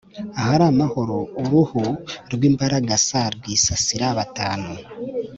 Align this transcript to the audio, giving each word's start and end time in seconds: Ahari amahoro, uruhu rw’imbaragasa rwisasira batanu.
Ahari 0.39 0.63
amahoro, 0.71 1.17
uruhu 1.41 1.81
rw’imbaragasa 2.33 3.19
rwisasira 3.35 4.05
batanu. 4.17 4.71